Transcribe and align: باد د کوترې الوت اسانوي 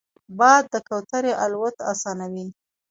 باد 0.37 0.63
د 0.73 0.75
کوترې 0.87 1.33
الوت 1.43 1.77
اسانوي 1.91 2.47